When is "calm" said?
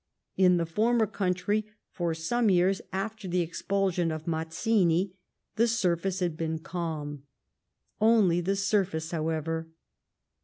6.57-7.21